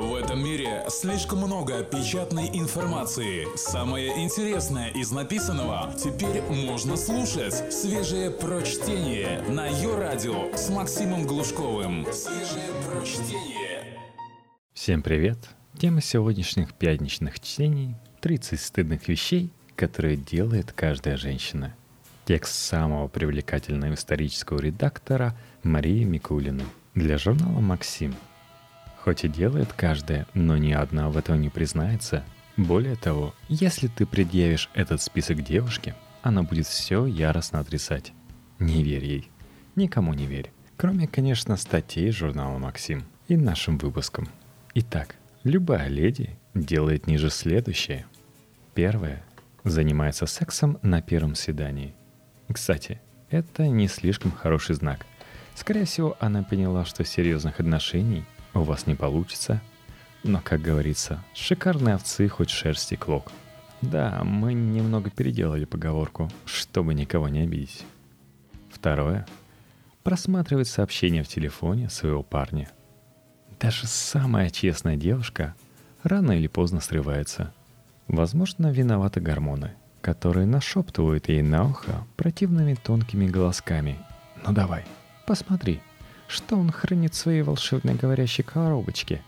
[0.00, 3.46] В этом мире слишком много печатной информации.
[3.54, 7.70] Самое интересное из написанного теперь можно слушать.
[7.70, 12.06] Свежее прочтение на ее радио с Максимом Глушковым.
[12.14, 13.98] Свежее прочтение.
[14.72, 15.36] Всем привет!
[15.78, 21.74] Тема сегодняшних пятничных чтений– 30 стыдных вещей, которые делает каждая женщина.
[22.24, 26.64] Текст самого привлекательного исторического редактора Марии Микулиной
[26.94, 28.14] для журнала «Максим».
[29.02, 32.22] Хоть и делает каждая, но ни одна в этом не признается.
[32.56, 38.12] Более того, если ты предъявишь этот список девушке, она будет все яростно отрицать.
[38.58, 39.30] Не верь ей.
[39.74, 40.52] Никому не верь.
[40.76, 44.28] Кроме, конечно, статей журнала «Максим» и нашим выпускам.
[44.74, 48.04] Итак, любая леди делает ниже следующее.
[48.74, 49.24] Первое.
[49.64, 51.94] Занимается сексом на первом свидании.
[52.52, 55.06] Кстати, это не слишком хороший знак.
[55.54, 59.60] Скорее всего, она поняла, что серьезных отношений у вас не получится.
[60.22, 63.32] Но, как говорится, шикарные овцы хоть шерсти клок.
[63.80, 67.84] Да, мы немного переделали поговорку, чтобы никого не обидеть.
[68.70, 69.26] Второе.
[70.02, 72.70] Просматривать сообщения в телефоне своего парня.
[73.58, 75.54] Даже самая честная девушка
[76.02, 77.52] рано или поздно срывается.
[78.08, 83.98] Возможно, виноваты гормоны, которые нашептывают ей на ухо противными тонкими голосками.
[84.46, 84.84] «Ну давай,
[85.26, 85.80] посмотри,
[86.30, 89.20] что он хранит в своей волшебной говорящей коробочке.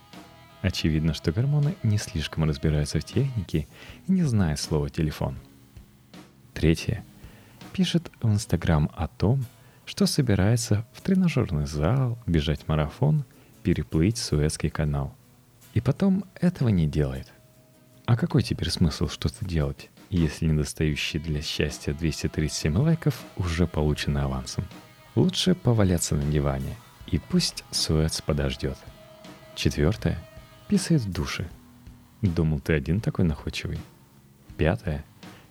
[0.60, 3.66] Очевидно, что гормоны не слишком разбираются в технике
[4.06, 5.36] и не знают слова «телефон».
[6.54, 7.04] Третье.
[7.72, 9.44] Пишет в Инстаграм о том,
[9.84, 13.24] что собирается в тренажерный зал, бежать марафон,
[13.64, 15.12] переплыть Суэцкий канал.
[15.74, 17.32] И потом этого не делает.
[18.06, 24.64] А какой теперь смысл что-то делать, если недостающие для счастья 237 лайков уже получены авансом?
[25.16, 26.76] Лучше поваляться на диване–
[27.12, 28.76] и пусть Суэц подождет.
[29.54, 30.18] Четвертое.
[30.66, 31.48] Писает в душе.
[32.22, 33.78] Думал, ты один такой находчивый.
[34.56, 35.04] Пятое.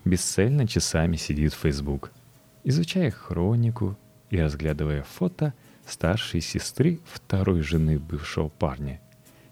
[0.03, 2.11] Бесцельно часами сидит в Facebook,
[2.63, 3.95] изучая хронику
[4.31, 5.53] и разглядывая фото
[5.85, 9.00] старшей сестры второй жены бывшего парня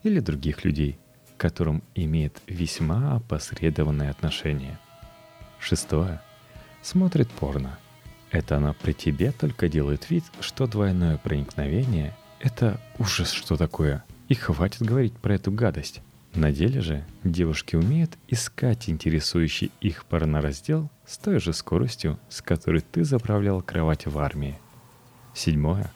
[0.01, 0.97] или других людей,
[1.37, 4.79] к которым имеет весьма опосредованное отношение.
[5.59, 6.21] Шестое.
[6.81, 7.77] Смотрит порно–
[8.31, 14.03] это она при тебе только делает вид, что двойное проникновение— это ужас что такое.
[14.27, 16.01] И хватит говорить про эту гадость.
[16.35, 22.81] На деле же девушки умеют искать интересующий их порнораздел с той же скоростью, с которой
[22.81, 24.59] ты заправлял кровать в армии.
[25.33, 25.91] Седьмое.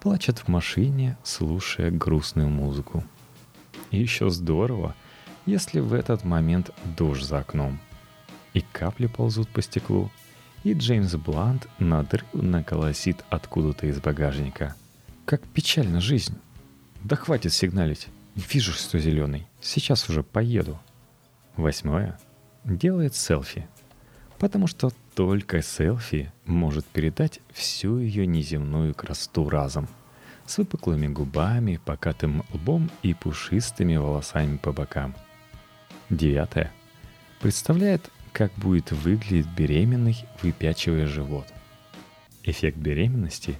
[0.00, 3.02] Плачет в машине, слушая грустную музыку.
[3.90, 4.94] И еще здорово,
[5.46, 7.80] если в этот момент дождь за окном.
[8.54, 10.12] И капли ползут по стеклу—
[10.66, 14.74] и Джеймс Блант надрывно колосит откуда-то из багажника.
[15.24, 16.34] Как печальна жизнь.
[17.04, 18.08] Да хватит сигналить.
[18.34, 19.46] Вижу, что зеленый.
[19.60, 20.76] Сейчас уже поеду.
[21.56, 22.18] Восьмое.
[22.64, 23.68] Делает селфи.
[24.40, 29.86] Потому что только селфи может передать всю ее неземную красоту разом.
[30.46, 35.14] С выпуклыми губами, покатым лбом и пушистыми волосами по бокам.
[36.10, 36.72] Девятое.
[37.40, 41.46] Представляет как будет выглядеть беременный, выпячивая живот.
[42.42, 43.58] Эффект беременности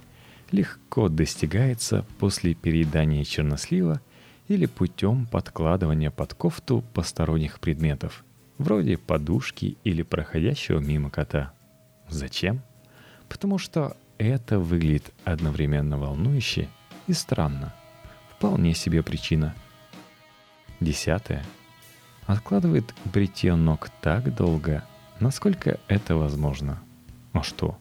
[0.51, 3.99] легко достигается после переедания чернослива
[4.47, 8.23] или путем подкладывания под кофту посторонних предметов,
[8.59, 11.53] вроде подушки или проходящего мимо кота.
[12.07, 12.61] Зачем?
[13.29, 16.69] Потому что это выглядит одновременно волнующе
[17.07, 17.73] и странно.
[18.29, 19.55] Вполне себе причина.
[20.79, 21.43] Десятое–
[22.27, 24.83] откладывает бритье ног так долго,
[25.19, 26.79] насколько это возможно.
[27.31, 27.77] А что?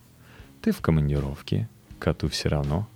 [0.62, 1.68] Ты в командировке,
[1.98, 2.88] коту все равно.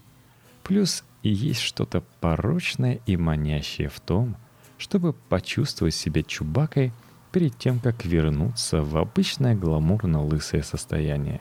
[0.62, 4.36] Плюс есть что-то порочное и манящее в том,
[4.78, 6.92] чтобы почувствовать себя чубакой
[7.32, 11.40] перед тем, как вернуться в обычное гламурно-лысое состояние.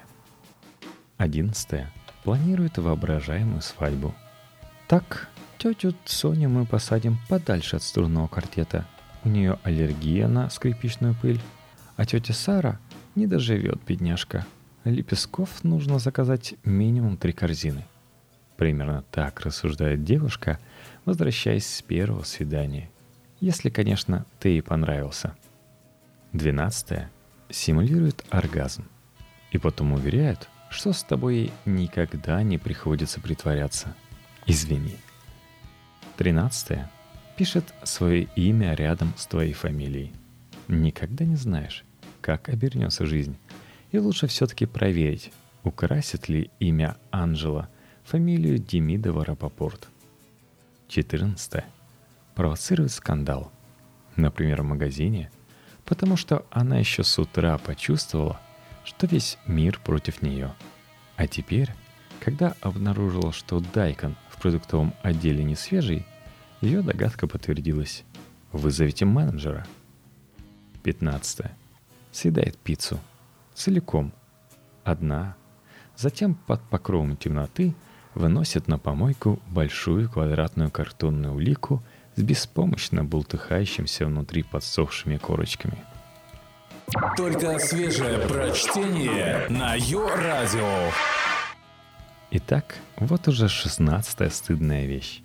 [1.17, 1.91] Одиннадцатое.
[2.23, 4.13] Планирует воображаемую свадьбу.
[4.87, 8.87] Так, тетю Соню мы посадим подальше от струнного квартета–
[9.23, 11.41] у нее аллергия на скрипичную пыль,
[11.95, 12.79] а тетя Сара
[13.15, 14.45] не доживет, бедняжка.
[14.85, 17.85] Лепестков нужно заказать минимум три корзины.
[18.55, 20.59] Примерно так рассуждает девушка,
[21.05, 22.89] возвращаясь с первого свидания.
[23.39, 25.35] Если, конечно, ты ей понравился.
[26.33, 27.09] Двенадцатое.
[27.49, 28.85] Симулирует оргазм.
[29.51, 33.95] И потом уверяет, что с тобой никогда не приходится притворяться.
[34.45, 34.95] Извини.
[36.17, 36.91] Тринадцатое
[37.39, 40.11] пишет свое имя рядом с твоей фамилией.
[40.67, 41.85] Никогда не знаешь,
[42.19, 43.37] как обернется жизнь.
[43.91, 45.31] И лучше все-таки проверить,
[45.63, 47.69] украсит ли имя Анжела
[48.03, 49.87] фамилию Демидова Рапопорт.
[50.89, 51.63] 14.
[52.35, 53.53] провоцирует скандал.
[54.17, 55.31] Например, в магазине,
[55.85, 58.41] потому что она еще с утра почувствовала,
[58.83, 60.53] что весь мир против нее.
[61.15, 61.69] А теперь,
[62.19, 66.05] когда обнаружила, что дайкон в продуктовом отделе не свежий,
[66.61, 68.03] ее догадка подтвердилась.
[68.51, 69.65] Вызовите менеджера.
[70.83, 71.45] 15.
[72.11, 72.99] Съедает пиццу.
[73.53, 74.11] Целиком.
[74.83, 75.35] Одна.
[75.95, 77.75] Затем под покровом темноты
[78.15, 81.83] выносит на помойку большую квадратную картонную улику
[82.15, 85.77] с беспомощно бултыхающимся внутри подсохшими корочками.
[87.15, 90.91] Только свежее прочтение на Йо-Радио.
[92.31, 95.21] Итак, вот уже шестнадцатая стыдная вещь.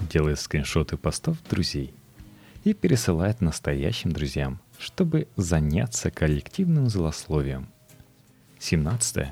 [0.00, 1.92] Делает скриншоты постов друзей
[2.64, 7.68] и пересылает настоящим друзьям, чтобы заняться коллективным злословием.
[8.58, 9.28] 17.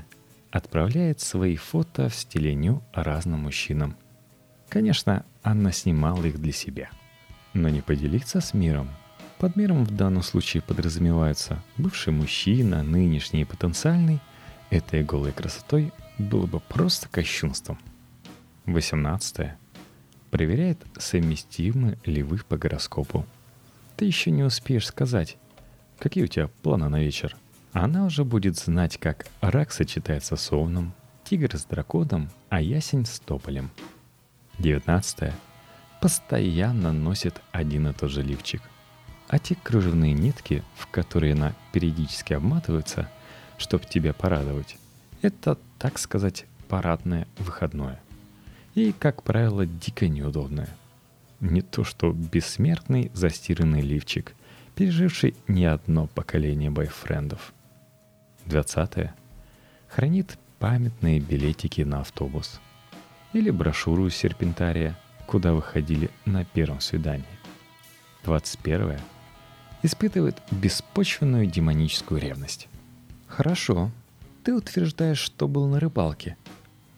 [0.50, 3.96] Отправляет свои фото в стиле ню разным мужчинам.
[4.68, 6.90] Конечно, Анна снимала их для себя.
[7.52, 8.88] Но не поделиться с миром.
[9.38, 14.20] Под миром в данном случае подразумевается бывший мужчина, нынешний и потенциальный.
[14.70, 17.78] Этой голой красотой было бы просто кощунством.
[18.64, 19.50] 18.
[20.36, 23.24] Проверяет, совместимы ли вы по гороскопу.
[23.96, 25.38] Ты еще не успеешь сказать,
[25.98, 27.34] какие у тебя планы на вечер.
[27.72, 30.92] Она уже будет знать, как рак сочетается с овном,
[31.24, 33.70] тигр с драконом, а ясень с тополем.
[34.58, 35.32] 19.
[36.02, 38.60] Постоянно носит один и тот же лифчик.
[39.28, 43.10] А те кружевные нитки, в которые она периодически обматывается,
[43.56, 44.76] чтобы тебя порадовать,
[45.22, 48.02] это, так сказать, парадное выходное
[48.76, 50.68] и, как правило, дико неудобная.
[51.40, 54.34] Не то что бессмертный застиранный лифчик,
[54.74, 57.54] переживший не одно поколение бойфрендов.
[58.44, 59.10] 20.
[59.88, 62.60] Хранит памятные билетики на автобус.
[63.32, 64.96] Или брошюру серпентария,
[65.26, 67.24] куда выходили на первом свидании.
[68.24, 69.00] 21.
[69.82, 72.68] Испытывает беспочвенную демоническую ревность.
[73.26, 73.90] Хорошо,
[74.44, 76.36] ты утверждаешь, что был на рыбалке–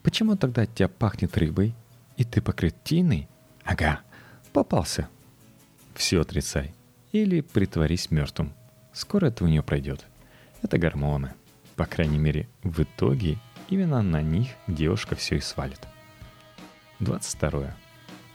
[0.09, 1.75] Почему тогда от тебя пахнет рыбой,
[2.17, 3.29] и ты покрыт тиной?
[3.63, 4.01] Ага,
[4.55, 5.07] попался.
[5.95, 6.73] Все отрицай.
[7.13, 8.55] Или притворись мертвым.
[8.95, 10.07] Скоро это у нее пройдет.
[10.63, 11.35] Это гормоны.
[11.77, 13.37] По крайней мере, в итоге
[13.69, 15.87] именно на них девушка все и свалит.
[17.01, 17.77] 22.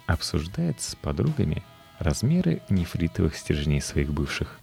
[0.06, 1.64] Обсуждает с подругами
[1.98, 4.60] размеры нефритовых стержней своих бывших.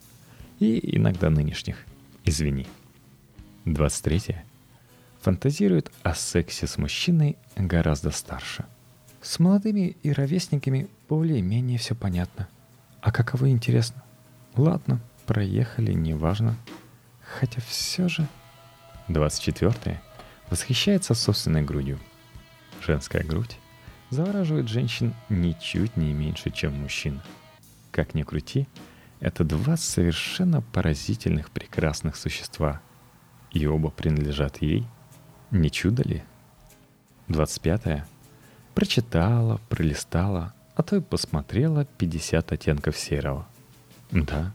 [0.61, 1.85] И иногда нынешних.
[2.25, 2.69] Извини.
[3.65, 4.45] 23
[5.21, 8.65] фантазирует о сексе с мужчиной гораздо старше.
[9.21, 12.49] С молодыми и ровесниками более-менее все понятно.
[13.03, 14.03] А каковы интересно?
[14.57, 16.57] Ладно, проехали, неважно.
[17.21, 18.27] Хотя все же...
[19.09, 20.01] 24.
[20.49, 21.99] Восхищается собственной грудью.
[22.81, 23.59] Женская грудь
[24.09, 27.21] завораживает женщин ничуть не меньше, чем мужчин.
[27.91, 28.67] Как ни крути,
[29.21, 32.81] это два совершенно поразительных прекрасных существа.
[33.53, 34.87] И оба принадлежат ей–
[35.51, 36.23] не чудо ли?
[37.29, 38.05] 25.
[38.75, 43.47] Прочитала, пролистала, а то и посмотрела 50 оттенков серого.
[44.11, 44.53] Да,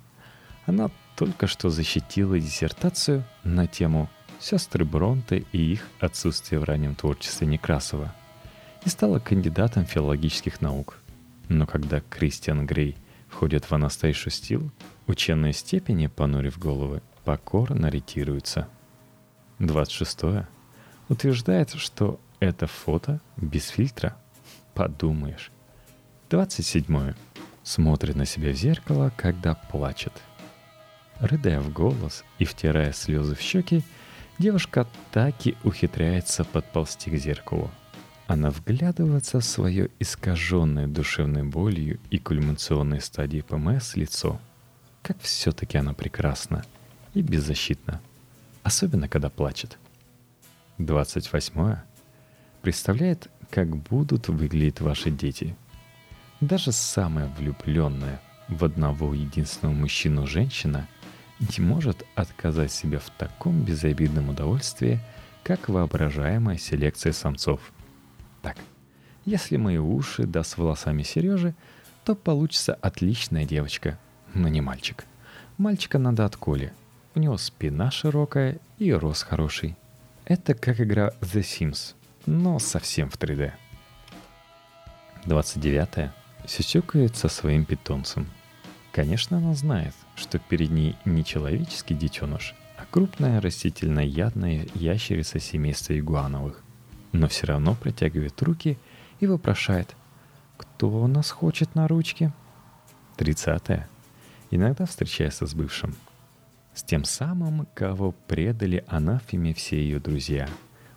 [0.65, 4.09] она только что защитила диссертацию на тему
[4.39, 8.13] «Сестры Бронте и их отсутствие в раннем творчестве Некрасова»
[8.86, 10.97] и стала кандидатом филологических наук.
[11.47, 12.95] Но когда Кристиан Грей
[13.30, 14.71] входит в Анастейшу Стил,
[15.07, 18.68] ученые степени, понурив головы, покорно ретируются.
[19.59, 20.45] 26
[21.09, 24.16] утверждает, что это фото без фильтра.
[24.74, 25.52] Подумаешь.
[26.30, 27.14] 27.
[27.64, 30.14] Смотрит на себя в зеркало, когда плачет.
[31.19, 33.83] Рыдая в голос и втирая слезы в щеки,
[34.38, 37.71] девушка так и ухитряется подползти к зеркалу.
[38.28, 44.40] Она вглядывается в свое искаженное душевной болью и кульминационной стадии ПМС лицо.
[45.04, 46.66] Как все-таки она прекрасна
[47.14, 48.02] и беззащитна.
[48.64, 49.78] Особенно, когда плачет–
[50.77, 51.77] 28
[52.61, 55.55] представляет, как будут выглядеть ваши дети.
[56.41, 60.89] Даже самая влюбленная в одного единственного мужчину женщина
[61.39, 64.99] не может отказать себе в таком безобидном удовольствии,
[65.44, 67.61] как воображаемая селекция самцов.
[68.41, 68.57] Так,
[69.23, 71.55] если мои уши да волосами Сережи,
[72.03, 73.97] то получится отличная девочка,
[74.33, 75.05] но не мальчик.
[75.57, 76.73] Мальчика надо от Коли.
[77.15, 79.77] У него спина широкая и рост хороший–
[80.25, 81.94] это как игра The Sims,
[82.25, 83.51] но совсем в 3D.
[85.25, 86.11] 29.
[86.47, 88.27] Сюсюкает со своим питомцем.
[88.91, 96.61] Конечно, она знает, что перед ней не человеческий детеныш, а крупная растительно-ядная ящерица семейства игуановых.
[97.11, 98.77] Но все равно протягивает руки
[99.19, 99.95] и вопрошает,
[100.57, 102.31] кто у нас хочет на ручке?
[103.17, 103.87] Тридцатое.
[104.51, 105.95] Иногда встречается с бывшим.
[106.75, 110.49] С тем самым, кого предали анафеме все ее друзья.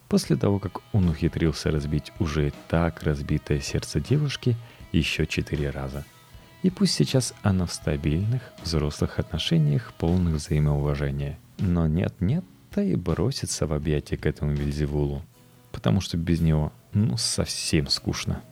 [0.09, 4.57] После того, как он ухитрился разбить уже так разбитое сердце девушки
[4.91, 6.05] еще четыре раза.
[6.65, 11.39] И пусть сейчас она в стабильных, взрослых отношениях, полных взаимоуважения.
[11.59, 15.23] Но нет-нет, та и бросится в объятия к этому Вильзевулу.
[15.71, 18.43] Потому что без него, ну, совсем скучно.